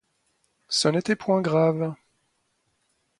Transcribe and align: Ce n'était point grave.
Ce 0.67 0.87
n'était 0.87 1.15
point 1.15 1.41
grave. 1.43 1.93